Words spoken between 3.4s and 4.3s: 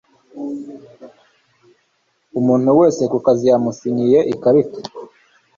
yamusinyiye